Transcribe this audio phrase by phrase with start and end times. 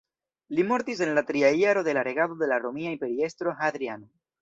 [0.59, 4.15] Li mortis en la tria jaro de la regado de la romia imperiestro Hadriano.